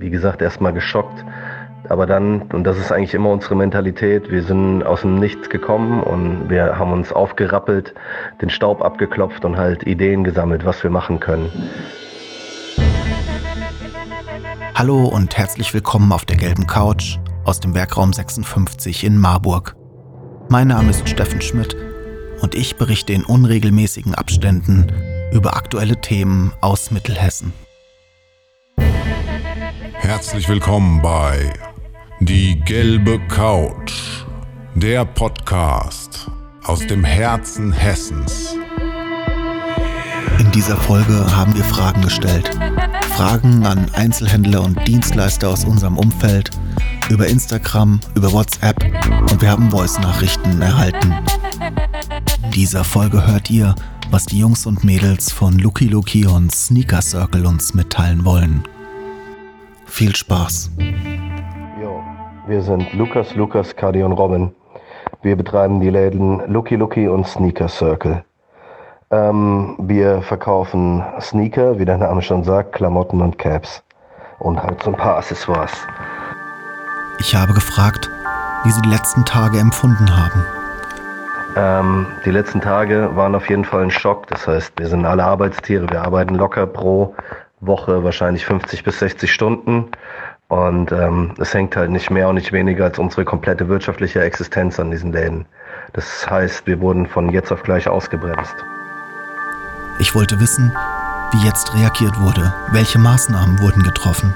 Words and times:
wie 0.00 0.10
gesagt, 0.10 0.40
erstmal 0.40 0.72
geschockt. 0.72 1.24
Aber 1.88 2.06
dann, 2.06 2.42
und 2.52 2.64
das 2.64 2.78
ist 2.78 2.92
eigentlich 2.92 3.14
immer 3.14 3.30
unsere 3.30 3.56
Mentalität, 3.56 4.30
wir 4.30 4.42
sind 4.42 4.82
aus 4.82 5.02
dem 5.02 5.18
Nichts 5.18 5.50
gekommen 5.50 6.02
und 6.02 6.48
wir 6.48 6.78
haben 6.78 6.92
uns 6.92 7.12
aufgerappelt, 7.12 7.94
den 8.40 8.48
Staub 8.48 8.82
abgeklopft 8.82 9.44
und 9.44 9.56
halt 9.56 9.86
Ideen 9.86 10.24
gesammelt, 10.24 10.64
was 10.64 10.82
wir 10.82 10.90
machen 10.90 11.20
können. 11.20 11.50
Hallo 14.74 15.04
und 15.04 15.36
herzlich 15.36 15.74
willkommen 15.74 16.12
auf 16.12 16.24
der 16.24 16.36
gelben 16.36 16.66
Couch 16.66 17.18
aus 17.44 17.60
dem 17.60 17.74
Werkraum 17.74 18.12
56 18.12 19.04
in 19.04 19.18
Marburg. 19.18 19.74
Mein 20.48 20.68
Name 20.68 20.90
ist 20.90 21.08
Steffen 21.08 21.40
Schmidt 21.40 21.76
und 22.40 22.54
ich 22.54 22.76
berichte 22.76 23.12
in 23.12 23.24
unregelmäßigen 23.24 24.14
Abständen 24.14 24.86
über 25.32 25.56
aktuelle 25.56 26.00
Themen 26.00 26.52
aus 26.60 26.90
Mittelhessen. 26.90 27.52
Herzlich 30.10 30.48
willkommen 30.48 31.00
bei 31.00 31.52
Die 32.18 32.58
gelbe 32.58 33.20
Couch, 33.28 34.24
der 34.74 35.04
Podcast 35.04 36.28
aus 36.64 36.84
dem 36.84 37.04
Herzen 37.04 37.70
Hessens. 37.70 38.56
In 40.40 40.50
dieser 40.50 40.76
Folge 40.76 41.14
haben 41.36 41.54
wir 41.54 41.62
Fragen 41.62 42.02
gestellt. 42.02 42.50
Fragen 43.12 43.64
an 43.64 43.88
Einzelhändler 43.94 44.64
und 44.64 44.84
Dienstleister 44.88 45.48
aus 45.48 45.64
unserem 45.64 45.96
Umfeld, 45.96 46.50
über 47.08 47.28
Instagram, 47.28 48.00
über 48.16 48.32
WhatsApp 48.32 48.82
und 49.30 49.40
wir 49.40 49.48
haben 49.48 49.70
Voice-Nachrichten 49.70 50.60
erhalten. 50.60 51.14
In 52.42 52.50
dieser 52.50 52.82
Folge 52.82 53.24
hört 53.28 53.48
ihr, 53.48 53.76
was 54.10 54.26
die 54.26 54.40
Jungs 54.40 54.66
und 54.66 54.82
Mädels 54.82 55.30
von 55.30 55.56
Lucky 55.60 55.86
Lucky 55.86 56.26
und 56.26 56.52
Sneaker 56.52 57.00
Circle 57.00 57.46
uns 57.46 57.74
mitteilen 57.74 58.24
wollen. 58.24 58.64
Viel 59.90 60.14
Spaß. 60.14 60.70
Jo, 61.82 62.00
wir 62.46 62.62
sind 62.62 62.92
Lukas, 62.94 63.34
Lukas, 63.34 63.74
Kadi 63.74 64.02
und 64.02 64.12
Robin. 64.12 64.54
Wir 65.22 65.36
betreiben 65.36 65.80
die 65.80 65.90
Läden 65.90 66.40
Lucky 66.46 66.76
Lucky 66.76 67.08
und 67.08 67.26
Sneaker 67.26 67.68
Circle. 67.68 68.24
Ähm, 69.10 69.74
wir 69.80 70.22
verkaufen 70.22 71.04
Sneaker, 71.20 71.78
wie 71.78 71.84
der 71.84 71.98
Name 71.98 72.22
schon 72.22 72.44
sagt, 72.44 72.72
Klamotten 72.72 73.20
und 73.20 73.36
Caps. 73.36 73.82
Und 74.38 74.62
halt 74.62 74.82
so 74.82 74.90
ein 74.90 74.96
paar 74.96 75.18
Accessoires. 75.18 75.72
Ich 77.18 77.34
habe 77.34 77.52
gefragt, 77.52 78.08
wie 78.64 78.70
sie 78.70 78.80
die 78.82 78.90
letzten 78.90 79.24
Tage 79.24 79.58
empfunden 79.58 80.08
haben. 80.16 80.46
Ähm, 81.56 82.06
die 82.24 82.30
letzten 82.30 82.60
Tage 82.60 83.10
waren 83.16 83.34
auf 83.34 83.50
jeden 83.50 83.64
Fall 83.64 83.82
ein 83.82 83.90
Schock. 83.90 84.28
Das 84.28 84.46
heißt, 84.46 84.72
wir 84.78 84.86
sind 84.86 85.04
alle 85.04 85.24
Arbeitstiere. 85.24 85.90
Wir 85.90 86.02
arbeiten 86.02 86.36
locker 86.36 86.66
pro 86.66 87.14
Woche 87.60 88.04
wahrscheinlich 88.04 88.46
50 88.46 88.84
bis 88.84 88.98
60 88.98 89.32
Stunden. 89.32 89.90
Und 90.48 90.90
ähm, 90.90 91.34
es 91.38 91.54
hängt 91.54 91.76
halt 91.76 91.90
nicht 91.90 92.10
mehr 92.10 92.28
und 92.28 92.34
nicht 92.34 92.52
weniger 92.52 92.84
als 92.84 92.98
unsere 92.98 93.24
komplette 93.24 93.68
wirtschaftliche 93.68 94.20
Existenz 94.20 94.80
an 94.80 94.90
diesen 94.90 95.12
Läden. 95.12 95.46
Das 95.92 96.28
heißt, 96.28 96.66
wir 96.66 96.80
wurden 96.80 97.06
von 97.06 97.30
jetzt 97.30 97.52
auf 97.52 97.62
gleich 97.62 97.88
ausgebremst. 97.88 98.54
Ich 100.00 100.14
wollte 100.14 100.40
wissen, 100.40 100.72
wie 101.32 101.46
jetzt 101.46 101.74
reagiert 101.74 102.18
wurde. 102.20 102.52
Welche 102.72 102.98
Maßnahmen 102.98 103.60
wurden 103.60 103.82
getroffen? 103.82 104.34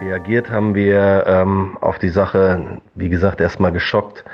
Reagiert 0.00 0.50
haben 0.50 0.74
wir 0.74 1.24
ähm, 1.26 1.78
auf 1.80 1.98
die 1.98 2.08
Sache, 2.08 2.80
wie 2.94 3.08
gesagt, 3.08 3.40
erstmal 3.40 3.70
geschockt. 3.70 4.24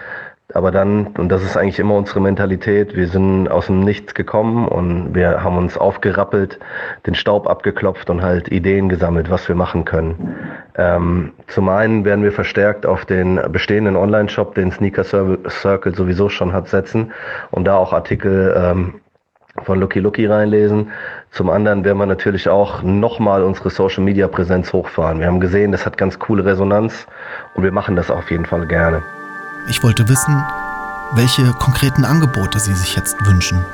Aber 0.54 0.70
dann, 0.70 1.08
und 1.18 1.28
das 1.28 1.42
ist 1.42 1.56
eigentlich 1.56 1.78
immer 1.78 1.94
unsere 1.94 2.20
Mentalität, 2.20 2.96
wir 2.96 3.08
sind 3.08 3.48
aus 3.48 3.66
dem 3.66 3.80
Nichts 3.80 4.14
gekommen 4.14 4.66
und 4.68 5.14
wir 5.14 5.42
haben 5.42 5.56
uns 5.56 5.78
aufgerappelt, 5.78 6.58
den 7.06 7.14
Staub 7.14 7.46
abgeklopft 7.48 8.10
und 8.10 8.22
halt 8.22 8.50
Ideen 8.50 8.88
gesammelt, 8.88 9.30
was 9.30 9.48
wir 9.48 9.54
machen 9.54 9.84
können. 9.84 10.36
Ähm, 10.76 11.32
zum 11.46 11.68
einen 11.68 12.04
werden 12.04 12.24
wir 12.24 12.32
verstärkt 12.32 12.86
auf 12.86 13.04
den 13.04 13.40
bestehenden 13.50 13.96
Online-Shop, 13.96 14.54
den 14.54 14.72
Sneaker 14.72 15.04
Circle 15.04 15.94
sowieso 15.94 16.28
schon 16.28 16.52
hat, 16.52 16.68
setzen 16.68 17.12
und 17.50 17.64
da 17.64 17.76
auch 17.76 17.92
Artikel 17.92 18.54
ähm, 18.56 18.94
von 19.64 19.78
Lucky 19.80 20.00
Lucky 20.00 20.26
reinlesen. 20.26 20.90
Zum 21.30 21.50
anderen 21.50 21.84
werden 21.84 21.98
wir 21.98 22.06
natürlich 22.06 22.48
auch 22.48 22.82
nochmal 22.82 23.42
unsere 23.42 23.70
Social 23.70 24.02
Media 24.02 24.26
Präsenz 24.28 24.72
hochfahren. 24.72 25.20
Wir 25.20 25.26
haben 25.26 25.40
gesehen, 25.40 25.72
das 25.72 25.86
hat 25.86 25.98
ganz 25.98 26.18
coole 26.18 26.44
Resonanz 26.44 27.06
und 27.54 27.62
wir 27.62 27.72
machen 27.72 27.96
das 27.96 28.10
auf 28.10 28.30
jeden 28.30 28.46
Fall 28.46 28.66
gerne. 28.66 29.02
Ich 29.68 29.82
wollte 29.82 30.08
wissen, 30.08 30.42
welche 31.12 31.52
konkreten 31.58 32.04
Angebote 32.04 32.58
Sie 32.58 32.74
sich 32.74 32.96
jetzt 32.96 33.16
wünschen. 33.26 33.64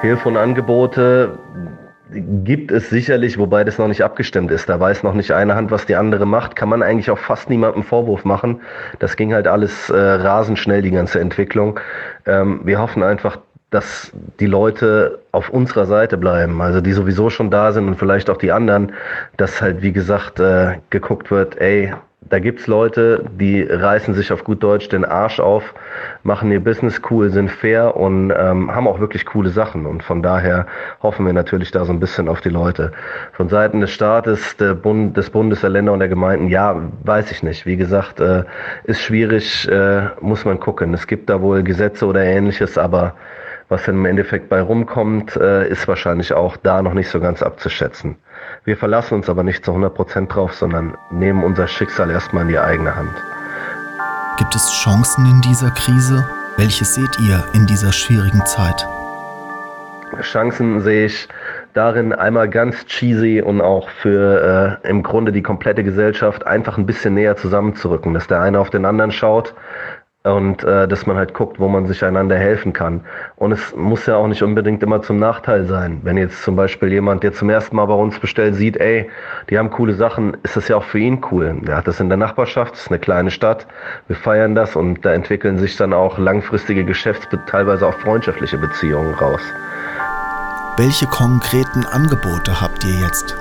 Hilfe 0.00 0.28
und 0.28 0.36
Angebote 0.36 1.38
gibt 2.44 2.70
es 2.70 2.90
sicherlich, 2.90 3.38
wobei 3.38 3.64
das 3.64 3.78
noch 3.78 3.88
nicht 3.88 4.04
abgestimmt 4.04 4.50
ist. 4.50 4.68
Da 4.68 4.78
weiß 4.78 5.02
noch 5.02 5.14
nicht 5.14 5.32
eine 5.32 5.54
Hand, 5.54 5.70
was 5.70 5.86
die 5.86 5.96
andere 5.96 6.26
macht. 6.26 6.54
Kann 6.54 6.68
man 6.68 6.82
eigentlich 6.82 7.10
auch 7.10 7.18
fast 7.18 7.50
niemandem 7.50 7.82
Vorwurf 7.82 8.24
machen. 8.24 8.60
Das 8.98 9.16
ging 9.16 9.34
halt 9.34 9.46
alles 9.46 9.90
äh, 9.90 9.96
rasend 9.96 10.58
schnell, 10.58 10.82
die 10.82 10.90
ganze 10.90 11.20
Entwicklung. 11.20 11.80
Ähm, 12.26 12.60
wir 12.64 12.78
hoffen 12.78 13.02
einfach, 13.02 13.38
dass 13.70 14.12
die 14.38 14.46
Leute 14.46 15.18
auf 15.32 15.48
unserer 15.50 15.86
Seite 15.86 16.16
bleiben, 16.16 16.62
also 16.62 16.80
die 16.80 16.92
sowieso 16.92 17.28
schon 17.28 17.50
da 17.50 17.72
sind 17.72 17.88
und 17.88 17.96
vielleicht 17.96 18.30
auch 18.30 18.36
die 18.36 18.52
anderen, 18.52 18.92
dass 19.36 19.60
halt, 19.60 19.82
wie 19.82 19.92
gesagt, 19.92 20.38
äh, 20.38 20.78
geguckt 20.90 21.32
wird, 21.32 21.60
ey, 21.60 21.92
da 22.30 22.38
gibt's 22.38 22.66
Leute, 22.66 23.24
die 23.38 23.62
reißen 23.62 24.14
sich 24.14 24.32
auf 24.32 24.44
gut 24.44 24.62
Deutsch 24.62 24.88
den 24.88 25.04
Arsch 25.04 25.40
auf, 25.40 25.74
machen 26.22 26.50
ihr 26.50 26.62
Business 26.62 27.00
cool, 27.10 27.30
sind 27.30 27.50
fair 27.50 27.96
und 27.96 28.30
ähm, 28.30 28.74
haben 28.74 28.88
auch 28.88 29.00
wirklich 29.00 29.26
coole 29.26 29.50
Sachen. 29.50 29.86
Und 29.86 30.02
von 30.02 30.22
daher 30.22 30.66
hoffen 31.02 31.26
wir 31.26 31.32
natürlich 31.32 31.70
da 31.70 31.84
so 31.84 31.92
ein 31.92 32.00
bisschen 32.00 32.28
auf 32.28 32.40
die 32.40 32.48
Leute. 32.48 32.92
Von 33.32 33.48
Seiten 33.48 33.80
des 33.80 33.90
Staates, 33.90 34.56
Bund, 34.82 35.16
des 35.16 35.30
Bundes, 35.30 35.60
der 35.60 35.70
Länder 35.70 35.92
und 35.92 35.98
der 35.98 36.08
Gemeinden, 36.08 36.48
ja, 36.48 36.80
weiß 37.04 37.30
ich 37.30 37.42
nicht. 37.42 37.66
Wie 37.66 37.76
gesagt, 37.76 38.20
äh, 38.20 38.44
ist 38.84 39.02
schwierig, 39.02 39.68
äh, 39.68 40.08
muss 40.20 40.44
man 40.44 40.58
gucken. 40.58 40.94
Es 40.94 41.06
gibt 41.06 41.28
da 41.28 41.42
wohl 41.42 41.62
Gesetze 41.62 42.06
oder 42.06 42.24
ähnliches, 42.24 42.78
aber 42.78 43.14
was 43.74 43.86
dann 43.86 43.96
im 43.96 44.04
Endeffekt 44.04 44.48
bei 44.48 44.60
rumkommt, 44.60 45.34
äh, 45.34 45.68
ist 45.68 45.88
wahrscheinlich 45.88 46.32
auch 46.32 46.56
da 46.56 46.80
noch 46.80 46.94
nicht 46.94 47.08
so 47.08 47.18
ganz 47.18 47.42
abzuschätzen. 47.42 48.14
Wir 48.64 48.76
verlassen 48.76 49.14
uns 49.14 49.28
aber 49.28 49.42
nicht 49.42 49.64
zu 49.64 49.72
100% 49.72 50.28
drauf, 50.28 50.54
sondern 50.54 50.96
nehmen 51.10 51.42
unser 51.42 51.66
Schicksal 51.66 52.08
erstmal 52.08 52.42
in 52.42 52.50
die 52.50 52.58
eigene 52.58 52.94
Hand. 52.94 53.10
Gibt 54.38 54.54
es 54.54 54.70
Chancen 54.70 55.26
in 55.26 55.40
dieser 55.40 55.72
Krise? 55.72 56.24
Welche 56.56 56.84
seht 56.84 57.18
ihr 57.18 57.42
in 57.52 57.66
dieser 57.66 57.90
schwierigen 57.92 58.46
Zeit? 58.46 58.86
Chancen 60.20 60.80
sehe 60.80 61.06
ich 61.06 61.28
darin 61.72 62.12
einmal 62.12 62.48
ganz 62.48 62.86
cheesy 62.86 63.42
und 63.42 63.60
auch 63.60 63.88
für 63.88 64.80
äh, 64.84 64.88
im 64.88 65.02
Grunde 65.02 65.32
die 65.32 65.42
komplette 65.42 65.82
Gesellschaft 65.82 66.46
einfach 66.46 66.78
ein 66.78 66.86
bisschen 66.86 67.14
näher 67.14 67.36
zusammenzurücken, 67.36 68.14
dass 68.14 68.28
der 68.28 68.40
eine 68.40 68.60
auf 68.60 68.70
den 68.70 68.84
anderen 68.84 69.10
schaut, 69.10 69.52
und 70.24 70.64
äh, 70.64 70.88
dass 70.88 71.06
man 71.06 71.16
halt 71.16 71.34
guckt, 71.34 71.60
wo 71.60 71.68
man 71.68 71.86
sich 71.86 72.02
einander 72.02 72.36
helfen 72.36 72.72
kann. 72.72 73.02
Und 73.36 73.52
es 73.52 73.76
muss 73.76 74.06
ja 74.06 74.16
auch 74.16 74.26
nicht 74.26 74.42
unbedingt 74.42 74.82
immer 74.82 75.02
zum 75.02 75.18
Nachteil 75.18 75.66
sein. 75.66 76.00
Wenn 76.02 76.16
jetzt 76.16 76.42
zum 76.42 76.56
Beispiel 76.56 76.90
jemand, 76.90 77.22
der 77.22 77.34
zum 77.34 77.50
ersten 77.50 77.76
Mal 77.76 77.84
bei 77.84 77.94
uns 77.94 78.18
bestellt, 78.18 78.54
sieht, 78.54 78.78
ey, 78.78 79.10
die 79.50 79.58
haben 79.58 79.68
coole 79.68 79.92
Sachen, 79.92 80.34
ist 80.42 80.56
das 80.56 80.68
ja 80.68 80.76
auch 80.76 80.84
für 80.84 80.98
ihn 80.98 81.22
cool. 81.30 81.54
Der 81.60 81.76
hat 81.76 81.86
das 81.86 82.00
in 82.00 82.08
der 82.08 82.16
Nachbarschaft, 82.16 82.72
das 82.72 82.82
ist 82.82 82.88
eine 82.88 83.00
kleine 83.00 83.30
Stadt, 83.30 83.66
wir 84.06 84.16
feiern 84.16 84.54
das 84.54 84.76
und 84.76 85.04
da 85.04 85.12
entwickeln 85.12 85.58
sich 85.58 85.76
dann 85.76 85.92
auch 85.92 86.16
langfristige 86.16 86.84
Geschäfts-, 86.84 87.28
teilweise 87.46 87.86
auch 87.86 87.94
freundschaftliche 87.94 88.56
Beziehungen 88.56 89.12
raus. 89.14 89.42
Welche 90.78 91.06
konkreten 91.06 91.84
Angebote 91.84 92.60
habt 92.62 92.82
ihr 92.84 92.94
jetzt? 92.94 93.36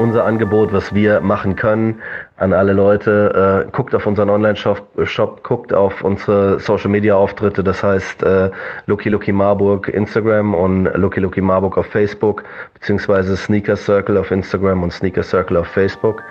unser 0.00 0.24
Angebot, 0.24 0.72
was 0.72 0.94
wir 0.94 1.20
machen 1.20 1.56
können 1.56 2.00
an 2.40 2.54
alle 2.54 2.72
Leute. 2.72 3.66
Äh, 3.66 3.70
guckt 3.70 3.94
auf 3.94 4.06
unseren 4.06 4.30
Online-Shop, 4.30 4.82
Shop, 5.04 5.44
guckt 5.44 5.72
auf 5.72 6.02
unsere 6.02 6.58
Social-Media-Auftritte, 6.58 7.62
das 7.62 7.82
heißt 7.82 8.22
äh, 8.22 8.50
Lucky 8.86 9.10
Lucky 9.10 9.30
Marburg 9.30 9.88
Instagram 9.88 10.54
und 10.54 10.86
Lucky 10.94 11.20
Lucky 11.20 11.42
Marburg 11.42 11.76
auf 11.76 11.86
Facebook, 11.86 12.42
beziehungsweise 12.74 13.36
Sneaker 13.36 13.76
Circle 13.76 14.16
auf 14.16 14.30
Instagram 14.30 14.82
und 14.82 14.92
Sneaker 14.92 15.22
Circle 15.22 15.58
auf 15.58 15.66
Facebook. 15.68 16.22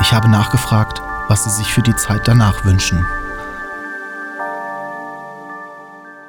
Ich 0.00 0.12
habe 0.12 0.28
nachgefragt, 0.30 1.00
was 1.28 1.44
Sie 1.44 1.50
sich 1.50 1.72
für 1.72 1.82
die 1.82 1.94
Zeit 1.96 2.22
danach 2.24 2.64
wünschen. 2.64 3.04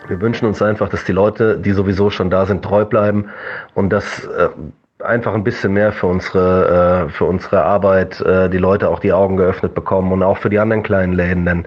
Wir 0.07 0.22
wünschen 0.22 0.45
uns 0.45 0.62
einfach, 0.62 0.89
dass 0.89 1.04
die 1.06 1.13
Leute, 1.13 1.57
die 1.57 1.72
sowieso 1.72 2.10
schon 2.10 2.30
da 2.30 2.45
sind, 2.45 2.63
treu 2.63 2.86
bleiben 2.86 3.30
und 3.74 3.89
dass 3.89 4.24
äh, 4.25 4.50
einfach 5.06 5.34
ein 5.34 5.44
bisschen 5.44 5.74
mehr 5.74 5.92
für 5.92 6.07
unsere, 6.07 7.07
äh, 7.07 7.10
für 7.10 7.25
unsere 7.25 7.63
Arbeit 7.63 8.22
äh, 8.22 8.50
die 8.50 8.57
Leute 8.57 8.90
auch 8.90 9.00
die 9.00 9.13
Augen 9.13 9.38
geöffnet 9.38 9.74
bekommen 9.74 10.12
und 10.12 10.24
auch 10.24 10.38
für 10.38 10.50
die 10.50 10.60
anderen 10.60 10.84
kleinen 10.84 11.13
Läden, 11.13 11.46
denn 11.46 11.66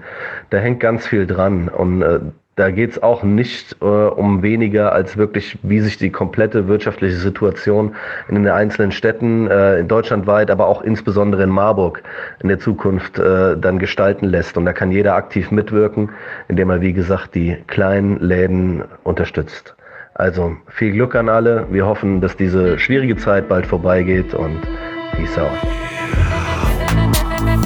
da 0.49 0.57
hängt 0.57 0.79
ganz 0.79 1.07
viel 1.07 1.25
dran 1.25 1.69
und 1.69 2.01
äh, 2.01 2.19
da 2.59 2.71
geht 2.71 2.91
es 2.91 3.01
auch 3.01 3.23
nicht 3.23 3.77
äh, 3.81 3.85
um 3.85 4.43
weniger 4.43 4.91
als 4.91 5.15
wirklich, 5.15 5.57
wie 5.63 5.79
sich 5.79 5.97
die 5.97 6.09
komplette 6.09 6.67
wirtschaftliche 6.67 7.15
Situation 7.15 7.95
in 8.27 8.35
den 8.35 8.49
einzelnen 8.49 8.91
Städten, 8.91 9.47
äh, 9.47 9.79
in 9.79 9.87
deutschlandweit, 9.87 10.51
aber 10.51 10.67
auch 10.67 10.81
insbesondere 10.81 11.43
in 11.43 11.51
Marburg 11.51 12.03
in 12.43 12.49
der 12.49 12.59
Zukunft 12.59 13.17
äh, 13.17 13.55
dann 13.55 13.79
gestalten 13.79 14.25
lässt. 14.25 14.57
Und 14.57 14.65
da 14.65 14.73
kann 14.73 14.91
jeder 14.91 15.15
aktiv 15.15 15.51
mitwirken, 15.51 16.09
indem 16.49 16.69
er, 16.69 16.81
wie 16.81 16.91
gesagt, 16.91 17.33
die 17.33 17.55
kleinen 17.67 18.19
Läden 18.19 18.83
unterstützt. 19.05 19.73
Also 20.19 20.57
viel 20.67 20.91
Glück 20.91 21.15
an 21.15 21.29
alle. 21.29 21.65
Wir 21.71 21.85
hoffen, 21.85 22.19
dass 22.19 22.35
diese 22.35 22.77
schwierige 22.77 23.15
Zeit 23.15 23.47
bald 23.47 23.65
vorbeigeht 23.65 24.33
und 24.33 24.59
peace 25.13 25.37
out. 25.37 25.49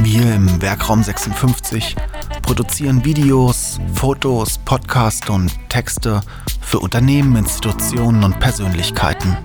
Wir 0.04 0.36
im 0.36 0.62
Werkraum 0.62 1.02
56 1.02 1.96
produzieren 2.44 3.04
Videos, 3.04 3.80
Fotos, 3.96 4.60
Podcasts 4.60 5.28
und 5.32 5.52
Texte 5.70 6.22
für 6.62 6.78
Unternehmen, 6.78 7.36
Institutionen 7.38 8.24
und 8.24 8.40
Persönlichkeiten. 8.40 9.36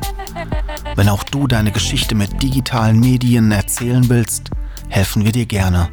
Wenn 0.95 1.09
auch 1.09 1.25
du 1.25 1.47
deine 1.47 1.73
Geschichte 1.73 2.15
mit 2.15 2.43
digitalen 2.43 3.01
Medien 3.01 3.53
erzählen 3.53 4.11
willst, 4.11 4.51
helfen 4.91 5.25
wir 5.25 5.33
dir 5.33 5.47
gerne. 5.47 5.89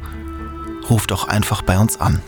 Ruf 0.90 1.06
doch 1.06 1.28
einfach 1.28 1.62
bei 1.62 1.78
uns 1.78 1.98
an. 1.98 2.20